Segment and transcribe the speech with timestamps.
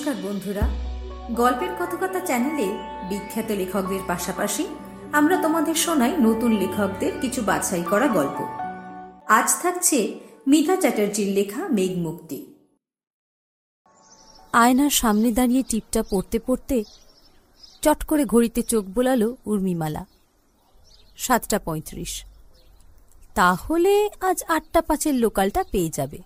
[0.00, 0.68] নমস্কার বন্ধুরা।
[1.34, 2.68] গল্পের কথকতা চ্যানেলে
[3.08, 4.66] বিখ্যাত লেখকদের পাশাপাশি
[5.12, 8.38] আমরা তোমাদের শোনাই নতুন লেখকদের কিছু বাছাই করা গল্প।
[9.28, 12.54] আজ থাকছে মিতা চ্যাটার্জির লেখা মেঘমুক্তি।
[14.52, 16.84] আয়নার সামনে দাঁড়িয়ে টিপটা পড়তে পড়তে
[17.82, 20.06] চট করে ঘড়িতে চোখ বোলালো উর্মিমালা।
[21.16, 22.24] সাতটা পঁয়ত্রিশ।
[23.34, 26.18] তাহলে আজ আটটা পাঁচের লোকালটা পেয়ে যাবে।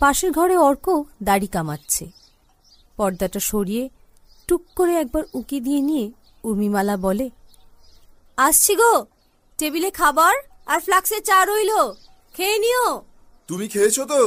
[0.00, 2.21] পাশের ঘরে অর্ক দাড়ি কামাচ্ছে।
[3.02, 3.84] পর্দাটা সরিয়ে
[4.48, 6.06] টুক করে একবার উকি দিয়ে নিয়ে
[6.44, 7.26] উর্মিমালা বলে
[8.38, 8.94] আসছি গো
[9.58, 10.34] টেবিলে খাবার
[10.66, 11.72] আর ফ্লাক্সে চা রইল
[12.34, 12.86] খেয়ে নিও।
[13.48, 14.20] তুমি খেয়েছো তো?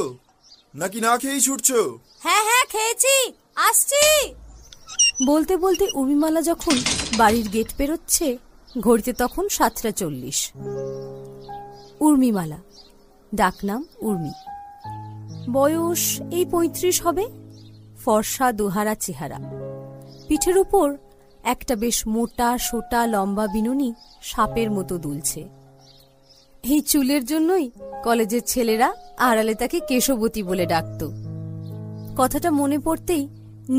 [0.74, 1.80] নাকি না খেয়েই ছুটছো?
[2.20, 3.14] হ্যাঁ হ্যাঁ খেয়েছি
[3.56, 4.04] আসছি।
[5.26, 6.76] বলতে বলতে উর্মিমালা যখন
[7.16, 8.28] বাড়ির গেট পেরোচ্ছে
[8.80, 10.38] ঘড়িতে তখন সাতটা চল্লিশ।
[12.00, 12.58] উর্মিমালা
[13.34, 14.32] ডাকনাম উর্মি।
[15.52, 17.24] বয়স এই পঁয়ত্রিশ হবে?
[18.06, 19.38] ফর্সা দোহারা চেহারা।
[20.28, 20.86] পিঠের উপর
[21.44, 23.88] একটা বেশ মোটা, সোটা, লম্বা বিনুনি
[24.22, 25.40] সাপের মতো দুলছে।
[26.64, 27.66] এই চুলের জন্যই
[28.04, 31.00] কলেজের ছেলেরা আড়ালে তাকে কেশবতী বলে ডাকত।
[32.16, 33.24] কথাটা মনে পড়তেই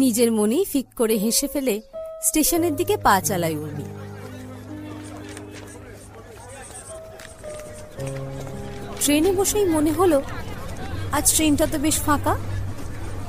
[0.02, 1.76] নিজের মনেই ফিক করে হেসে ফেলে
[2.24, 3.86] স্টেশনের দিকে পা চালায় উর্মি।
[9.02, 10.18] ট্রেনে বসেই মনে হলো,
[11.12, 12.34] আজ ট্রেনটা তো বেশ ফাঁকা।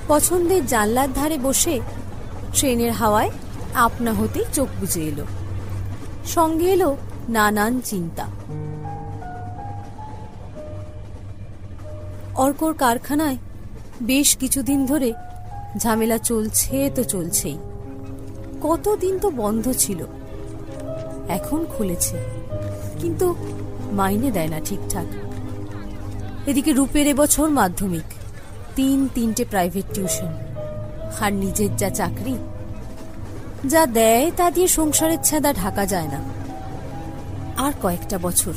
[0.08, 1.74] পছন্দের জানলার ধারে বসে
[2.54, 3.30] ট্রেনের হাওয়ায়
[3.86, 5.24] আপনা হতেই চোখ বুজে এলো।
[6.26, 6.90] সঙ্গে এলো
[7.28, 8.24] নানান চিন্তা।
[12.34, 13.38] অর্কর কারখানায়
[14.02, 15.10] বেশ কিছুদিন ধরে
[15.78, 17.58] ঝামেলা চলছে তো চলছেই।
[18.62, 20.00] কতদিন তো বন্ধ ছিল,
[21.28, 22.16] এখন খুলেছে,
[23.00, 23.26] কিন্তু
[23.92, 25.08] মাইনে দেয় না ঠিকঠাক।
[26.46, 28.08] এদিকে রূপের এবছর মাধ্যমিক
[28.78, 30.32] তিন তিনটে প্রাইভেট টিউশন
[31.20, 32.36] আর নিজের যা চাকরি,
[33.66, 36.20] যা দেয় তা দিয়ে সংসারের ছাদা ঢাকা যায় না।
[37.56, 38.54] আর কয়েকটা বছর।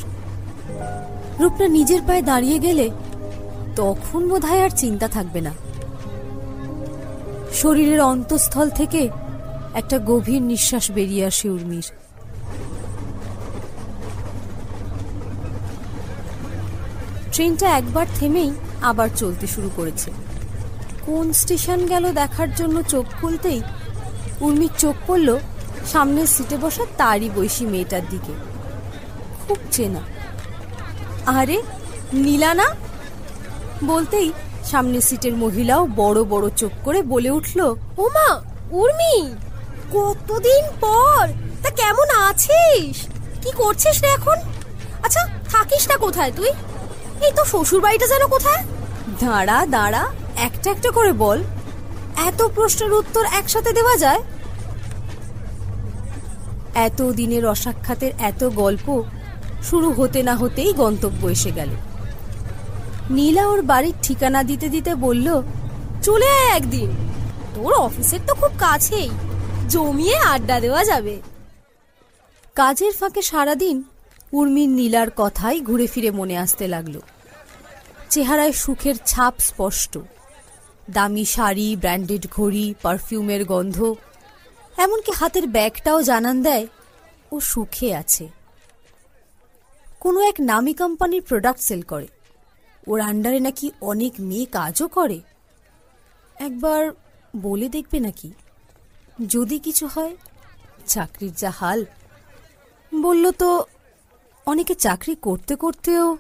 [1.40, 2.90] রূপটা নিজের পায়ে দাঁড়িয়ে গেলে
[3.76, 5.52] তখন বোধহয় আর চিন্তা থাকবে না।
[7.54, 9.10] শরীরের অন্তঃস্থল থেকে
[9.74, 11.88] একটা গভীর নিঃশ্বাস বেরিয়ে আসে উর্মির।
[17.32, 20.12] ট্রেনটা একবার থেমেই আবার চলতে শুরু করেছে।
[21.06, 23.62] কোন স্টেশন গেল দেখার জন্য চোখ খুলতেই
[24.42, 25.38] উর্মির চোখ পড়ল
[25.92, 28.34] সামনের সিটে বসা তারই বৈশী মেয়েটার দিকে।
[29.48, 30.02] খুব চেনা।
[31.26, 31.62] আরে
[32.14, 32.76] নীলা না
[33.84, 34.32] বলতেই
[34.72, 38.42] সামনের সিটের মহিলাও বড় বড় চোখ করে বলে উঠল, ওমা,
[38.72, 39.36] উর্মি!
[39.92, 41.28] কতদিন পর?
[41.64, 43.08] তা কেমন আছিস?
[43.42, 44.38] কি করছিস রে এখন?
[45.04, 46.50] আচ্ছা থাকিস না কোথায় তুই?
[47.22, 48.64] এই তো শ্বশুর বাড়িটা যেন কোথায়?
[49.20, 51.44] দাঁড়া দাঁড়া, একটা একটা করে বল।
[52.16, 54.22] এত প্রশ্নের উত্তর একসাথে দেওয়া যায়?
[56.76, 59.04] এত দিনের অসাক্ষাতের এত গল্প
[59.64, 61.70] শুরু হতে না হতেই গন্তব্য এসে গেল।
[63.10, 65.42] নীলা ওর বাড়ির ঠিকানা দিতে দিতে বলল,
[66.04, 66.90] চলে আয় একদিন।
[67.56, 69.10] তোর অফিসের তো খুব কাছেই।
[69.70, 71.22] জমিয়ে আড্ডা দেওয়া যাবে।
[72.56, 73.84] কাজের ফাঁকে সারাদিন
[74.34, 77.00] উর্মির নীলার কথাই ঘুরে ফিরে মনে আসতে লাগল।
[78.12, 79.98] চেহারায় সুখের ছাপ স্পষ্ট।
[80.90, 83.96] দামি শাড়ি, ব্র্যান্ডেড ঘড়ি, পারফিউমের গন্ধ।
[84.78, 86.68] এমনকি হাতের ব্যাগটাও জানান দেয়,
[87.32, 88.28] ও সুখে আছে।
[90.00, 92.08] কোনো এক নামি কোম্পানির প্রোডাক্ট সেল করে।
[92.88, 95.22] ওর আন্ডারে নাকি অনেক মেয়ে কাজও করে।
[96.36, 96.92] একবার
[97.36, 98.32] বলে দেখবে নাকি?
[99.28, 100.16] যদি কিছু হয়,
[100.88, 101.86] চাকরির যা হাল।
[103.02, 103.64] বলল তো,
[104.46, 106.18] অনেকে চাকরি করতে করতেও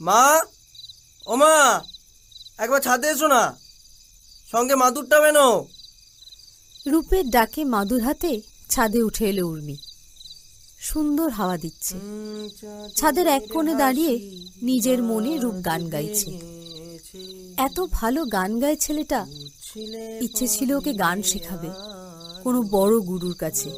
[0.00, 0.42] মা,
[1.26, 1.84] ও মা,
[2.58, 3.58] একবার ছাদে এসো না।
[4.50, 5.66] সঙ্গে মাদুরটা বেনো।
[6.86, 9.76] রূপের ডাকে মাদুর হাতে ছাদে উঠে এলো উর্মি।
[10.80, 11.94] সুন্দর হাওয়া দিচ্ছে।
[12.96, 14.12] ছাদের এক কোণে দাঁড়িয়ে
[14.62, 16.30] নিজের মনে রূপ গান গাইছে।
[17.56, 19.26] এত ভালো গান গায় ছেলেটা,
[20.20, 21.68] ইচ্ছে ছিল ওকে গান শেখাবে,
[22.42, 23.70] কোনো বড় গুরুর কাছে।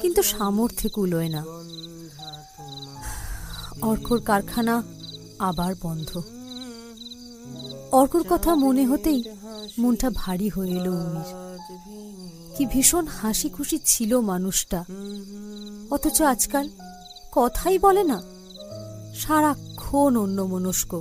[0.00, 1.42] কিন্তু সামর্থ্যে কুলোয় না।
[3.82, 4.82] অর্কর কারখানা
[5.48, 6.10] আবার বন্ধ।
[7.92, 9.24] অর্কর কথা মনে হতেই
[9.78, 11.30] মনটা ভারী হয়ে এলো উর্মির
[12.56, 14.84] কি ভীষণ হাসি খুশি ছিল মানুষটা।
[15.90, 16.68] অথচ আজকাল
[17.32, 18.22] কথাই বলে না
[19.20, 20.94] সারাক্ষণ অন্য মনস্ক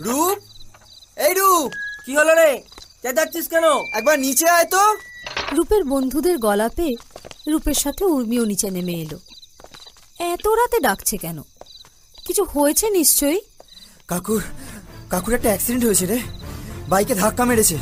[0.00, 0.38] রূপ?
[1.16, 1.70] এই রূপ
[2.06, 2.62] কি হলো রে?
[3.02, 3.64] চেঁচাচ্ছিস কেন?
[3.92, 4.82] একবার নিচে আয় তো।
[5.52, 6.94] রূপের বন্ধুদের গলা পেয়ে
[7.48, 9.18] রূপের সাথে উর্মিও নিচে নেমে এলো।
[10.18, 11.42] এত রাতে ডাকছে কেন?
[12.26, 13.40] কিছু হয়েছে নিশ্চয়ই?
[14.08, 14.42] কাকুর
[15.10, 16.18] কাকুর একটা অ্যাক্সিডেন্ট হয়েছে রে।
[16.88, 17.78] বাইকে ধাক্কা মেরেছে।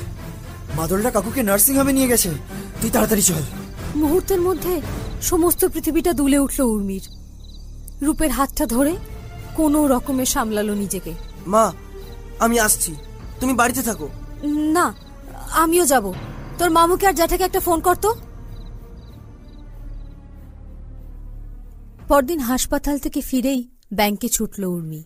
[0.77, 2.31] মাদলটা কাকুকে নার্সিং হোমে নিয়ে গেছে।
[2.81, 3.43] তুই তাড়াতাড়ি চল।
[3.97, 4.81] মুহূর্তের মধ্যে
[5.23, 7.05] সমস্ত পৃথিবীটা দুলে উঠল উর্মির।
[8.03, 8.97] রূপের হাতটা ধরে
[9.55, 11.13] কোনো রকমে সামলালো নিজেকে।
[11.47, 11.73] মা
[12.39, 12.95] আমি আসছি।
[13.41, 14.09] তুমি বাড়িতে থাকো।
[14.47, 14.95] না
[15.53, 16.13] আমিও যাব।
[16.59, 18.15] তোর মামুকে আর জ্যাঠাকে একটা ফোন করতো
[22.09, 25.05] পরদিন হাসপাতাল থেকে ফিরেই ব্যাংকে ছুটল উর্মি।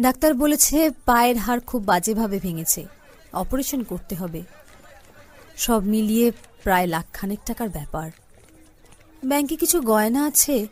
[0.00, 2.84] ডাক্তার বলেছে পায়ের হাড় খুব বাজেভাবে ভেঙেছে।
[3.32, 4.42] অপারেশন করতে হবে।
[5.56, 6.32] সব মিলিয়ে
[6.62, 8.10] প্রায় লাখখানেক টাকার ব্যাপার।
[9.24, 10.66] ব্যাংকে কিছু গয়না আছে,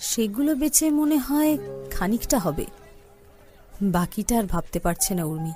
[0.00, 1.58] সেগুলো বেচে মনে হয়
[1.90, 2.64] খানিকটা হবে।
[3.82, 5.52] বাকিটা আর ভাবতে পারছে না উর্মি।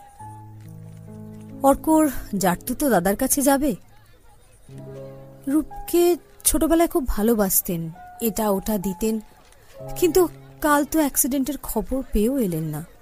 [1.63, 3.77] অর্কর জাটতু তো দাদার কাছে যাবে?
[5.49, 7.91] রূপকে ছোটবেলায় খুব ভালোবাসতেন,
[8.21, 9.21] এটা ওটা দিতেন,
[9.97, 10.29] কিন্তু
[10.61, 12.94] কাল তো অ্যাক্সিডেন্টের খবর পেয়েও এলেন না।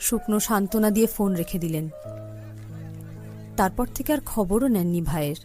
[0.00, 1.88] শুকনো সান্ত্বনা দিয়ে ফোন রেখে দিলেন।
[3.56, 5.36] তারপর থেকে আর খবরও নেননি ভাইয়ের।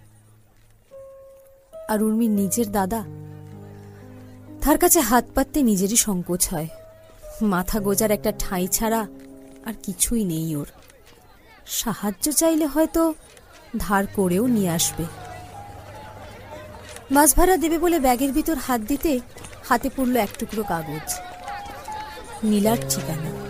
[1.90, 3.04] আর উর্মির নিজের দাদা,
[4.62, 6.68] তার কাছে হাত পাততে নিজেরই সংকোচ হয়।
[7.42, 9.07] মাথা গোজার একটা ঠাঁই ছাড়া
[9.66, 10.68] আর কিছুই নেই ওর।
[11.66, 13.13] সাহায্য চাইলে হয়তো
[13.78, 15.06] ধার করেও নিয়ে আসবে।
[17.12, 19.19] মাছ ভাড়া দেবে বলে ব্যাগের ভিতর হাত দিতে
[19.69, 21.13] হাতে পড়ল এক টুকরো কাগজ।
[22.44, 23.49] নীলার ঠিকানা।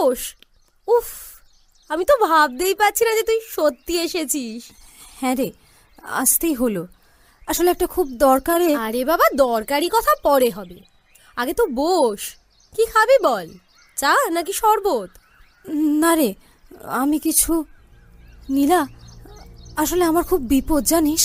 [0.00, 0.20] বস
[0.88, 1.08] উফ
[1.90, 4.62] আমি তো ভাবতেই পারছি না যে তুই সত্যি এসেছিস।
[5.20, 5.48] হ্যাঁ রে
[6.22, 6.82] আসতেই হলো।
[7.48, 10.78] আসলে একটা খুব দরকারে আরে বাবা দরকারি কথা পরে হবে।
[11.36, 12.22] আগে তো বস
[12.74, 13.48] কি খাবি বল?
[13.96, 15.10] চা নাকি শরবত?
[16.02, 16.30] না রে
[17.02, 17.52] আমি কিছু
[18.50, 18.80] নীলা
[19.76, 21.22] আসলে আমার খুব বিপদ জানিস?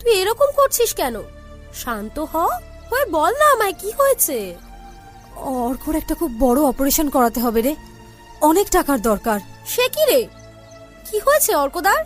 [0.00, 1.16] তুই এরকম করছিস কেন?
[1.74, 2.34] শান্ত হ
[2.90, 4.38] হয়ে বল না আমায় কি হয়েছে?
[5.36, 7.72] অর্কর একটা খুব বড় অপারেশন করাতে হবে রে।
[8.40, 10.28] অনেক টাকার দরকার। সে কি রে?
[11.10, 12.04] কি হয়েছে অর্কদার?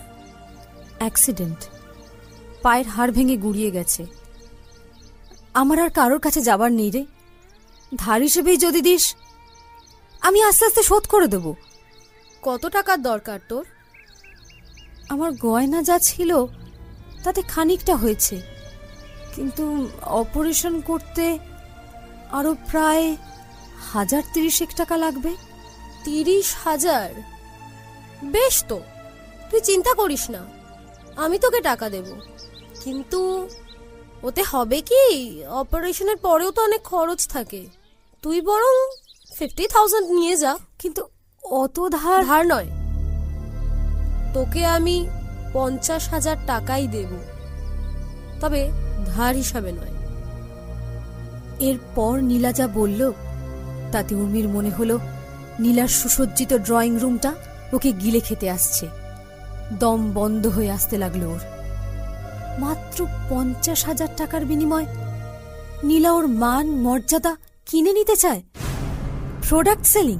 [0.98, 1.58] অ্যাক্সিডেন্ট।
[2.62, 4.06] পায়ের হাড় ভেঙে গুড়িয়ে গেছে।
[5.54, 7.06] আমার আর কারোর কাছে যাবার নেই রে।
[7.96, 9.14] ধার হিসেবেই যদি দিস
[10.20, 11.54] আমি আস্তে আস্তে শোধ করে দেব।
[12.42, 13.64] কত টাকার দরকার তোর?
[15.08, 16.46] আমার গয়না যা ছিল
[17.24, 18.40] তাতে খানিকটা হয়েছে।
[19.34, 21.38] কিন্তু অপারেশন করতে
[22.32, 23.16] আরও প্রায়
[23.92, 25.49] হাজার তিরিশেক টাকা লাগবে।
[26.04, 27.10] তিরিশ হাজার।
[28.24, 28.80] বেশ তো,
[29.50, 30.42] তুই চিন্তা করিস না,
[31.16, 32.04] আমি তোকে টাকা দেব।
[32.84, 33.48] কিন্তু
[34.22, 35.04] ওতে হবে কি,
[35.44, 37.66] অপারেশনের পরেও তো অনেক খরচ থাকে।
[38.22, 38.74] তুই বরং
[39.38, 41.02] ফিফটি থাউজেন্ড নিয়ে যা। কিন্তু
[41.44, 42.68] অত ধার ধার নয়।
[44.34, 45.08] তোকে আমি
[45.52, 47.08] পঞ্চাশ হাজার টাকাই দেব।
[48.40, 48.70] তবে
[49.06, 49.94] ধার হিসাবে নয়।
[51.70, 53.12] এরপর নীলা যা বলল,
[53.92, 54.98] তাতে উর্মির মনে হলো
[55.60, 57.34] নীলার সুসজ্জিত ড্রয়িং রুমটা
[57.72, 58.88] ওকে গিলে খেতে আসছে।
[59.78, 61.40] দম বন্ধ হয়ে আসতে লাগল ওর।
[62.58, 64.86] মাত্র পঞ্চাশ হাজার টাকার বিনিময়
[65.84, 67.36] নীলা ওর মান, মর্যাদা
[67.66, 68.42] কিনে নিতে চায়?
[69.48, 70.18] প্রোডাক্ট সেলিং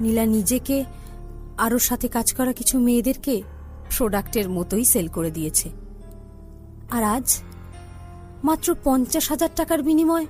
[0.00, 0.84] নীলা নিজেকে
[1.58, 3.42] আরও সাথে কাজ করা কিছু মেয়েদেরকে
[3.96, 5.70] প্রোডাক্টের মতোই সেল করে দিয়েছে।
[6.90, 7.38] আর আজ
[8.44, 10.26] মাত্র পঞ্চাশ হাজার টাকার বিনিময়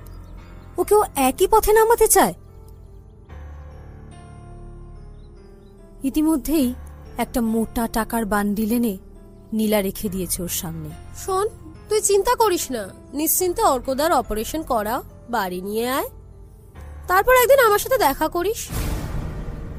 [0.77, 2.33] ওকেও একই পথে নামাতে চায়?
[6.03, 6.73] ইতিমধ্যেই
[7.17, 8.97] একটা মোটা টাকার বান্ডিল এনে
[9.53, 11.47] নীলা রেখে দিয়েছে ওর সামনে। শোন
[11.89, 16.09] তুই চিন্তা করিস না। নিশ্চিন্তে অর্কদার অপারেশন করা বাড়ি নিয়ে আয়।
[17.07, 18.69] তারপর একদিন আমার সাথে দেখা করিস।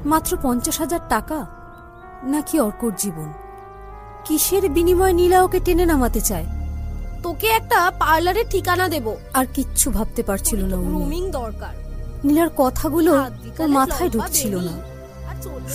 [0.05, 1.45] মাত্র পঞ্চাশ হাজার টাকা
[2.23, 3.33] নাকি অর্কর জীবন?
[4.25, 6.45] কিসের বিনিময়ে নীলা ওকে টেনে নামাতে চায়?
[7.23, 11.73] তোকে একটা পার্লারের ঠিকানা দেব। আর কিচ্ছু ভাবতে পারছিল না গ্রুমিং দরকার।
[12.23, 13.13] নীলার কথাগুলো
[13.67, 14.92] মাথায় ঢুকছিল না।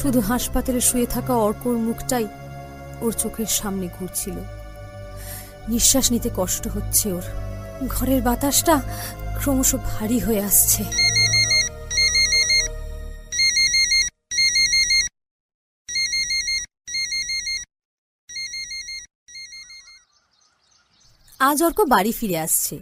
[0.02, 2.26] শুধু হাসপাতালে শুয়ে থাকা অর্কর মুখটাই
[3.00, 4.36] ওর চোখের সামনে ঘুরছিল।
[5.68, 7.22] নিঃশ্বাস নিতে কষ্ট হচ্ছে ওর।
[7.88, 8.80] ঘরের বাতাসটা
[9.42, 10.84] ক্রমশ ভারী হয়ে আসছে।
[21.38, 22.78] আজ অর্ক বাড়ি ফিরে আসছে।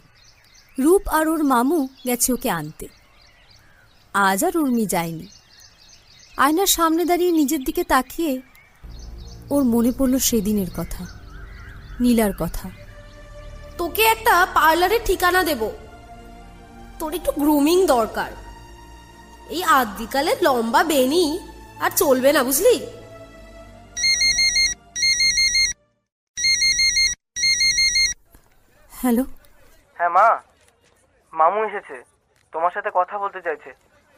[0.79, 2.89] রূপ আর ওর মামু গেছে ওকে আনতে।
[4.15, 5.27] আজ আর উর্মি যায়নি।
[6.37, 8.43] আয়নার সামনে দাঁড়িয়ে নিজের দিকে তাকিয়ে
[9.51, 11.07] ওর মনে পড়ল সেদিনের কথা
[12.01, 12.71] নীলার কথা।
[13.79, 15.71] তোকে একটা পার্লারের ঠিকানা দেব।
[16.99, 18.33] তোর একটু গ্রুমিং দরকার।
[19.51, 21.39] এই আদিকালে লম্বা বেনি
[21.81, 22.87] আর চলবে না বুঝলি?
[28.91, 29.25] হ্যালো?
[29.95, 30.41] হ্যাঁ মা।
[31.33, 32.05] মামু এসেছে।
[32.53, 33.71] তোমার সাথে কথা বলতে চাইছে।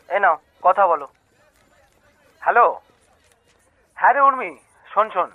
[0.08, 1.08] এ নাও কথা বলো।
[2.40, 2.80] হ্যালো?
[3.95, 4.59] হ্যাঁ রে উর্মি,
[4.95, 5.30] শোন শোন।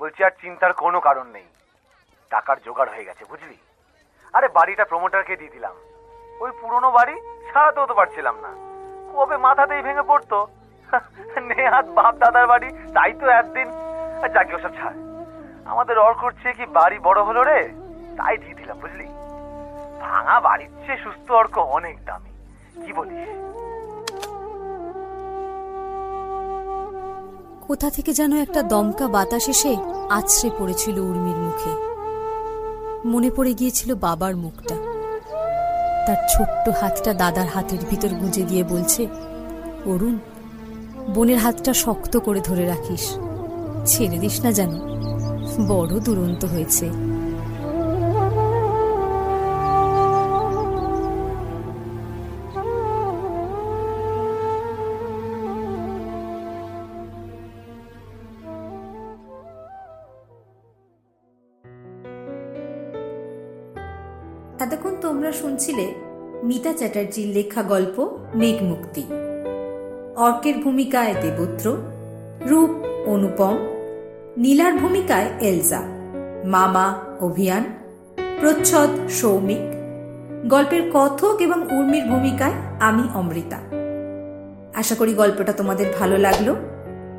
[0.00, 1.44] বলছি আর চিন্তার কোনো কারণ নেই।
[2.30, 3.56] টাকার জোগাড় হয়ে গেছে, বুঝলি?
[4.32, 5.74] আরে বাড়িটা প্রমোটারকে দিয়ে দিলাম।
[6.40, 7.20] ওই পুরনো বাড়ি
[7.52, 8.52] সারাতেও তো পারছিলাম না।
[9.14, 10.46] কবে মাথাতেই ভেঙে পড়তো।
[11.40, 13.70] নেহাত বাপ দাদার বাড়ি, তাই তো একদিন।
[14.34, 14.94] যাকে ওসব ছাড়।
[15.64, 17.68] আমাদের অর করছে কি বাড়ি বড় হলো রে?
[18.16, 19.06] তাই দিয়ে দিলাম, বুঝলি?
[20.00, 22.30] ভাঙা বাড়ির চেয়ে সুস্থ অর্ক অনেক দামি।
[22.86, 23.55] কি বলিস?
[27.68, 29.76] কোথা থেকে যেন একটা দমকা বাতাস এসে
[30.10, 31.70] আছড়ে পড়েছিল উর্মির মুখে।
[33.08, 34.74] মনে পড়ে গিয়েছিল বাবার মুখটা।
[36.06, 39.06] তার ছোট্ট হাতটা দাদার হাতের ভিতর গুঁজে দিয়ে বলছে,
[39.86, 40.18] অরুণ,
[41.14, 43.18] বোনের হাতটা শক্ত করে ধরে রাখিস।
[43.86, 44.70] ছেড়ে দিস না যেন।
[45.68, 46.90] বড় দুরন্ত হয়েছে।
[64.60, 65.94] এতক্ষণ তোমরা শুনছিলে
[66.42, 69.02] মিতা চ্যাটার্জির লেখা গল্প মেঘমুক্তি।
[70.16, 71.76] অর্কের ভূমিকায় দেবত্র,
[72.46, 72.70] রূপ
[73.08, 73.56] অনুপম,
[74.36, 75.82] নীলার ভূমিকায় এলজা,
[76.44, 77.64] মামা অভিয়ান,
[78.40, 79.64] প্রচ্ছদ সৌমিক,
[80.48, 83.58] গল্পের কথক এবং উর্মির ভূমিকায় আমি অমৃতা।
[84.74, 86.54] আশা করি গল্পটা তোমাদের ভালো লাগল।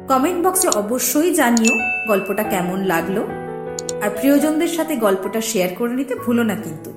[0.07, 1.75] কমেন্ট বক্সে অবশ্যই জানিও
[2.07, 3.23] গল্পটা কেমন লাগল।
[4.01, 6.96] আর প্রিয়জনদের সাথে গল্পটা শেয়ার করে নিতে ভুলো না কিন্তু।